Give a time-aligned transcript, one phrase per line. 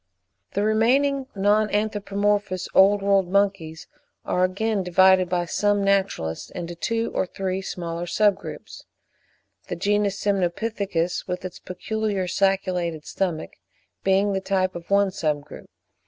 [0.55, 3.85] The remaining non anthropomorphous Old World monkeys,
[4.25, 8.83] are again divided by some naturalists into two or three smaller sub groups;
[9.67, 13.51] the genus Semnopithecus, with its peculiar sacculated stomach,
[14.03, 15.69] being the type of one sub group.